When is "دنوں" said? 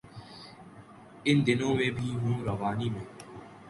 1.47-1.75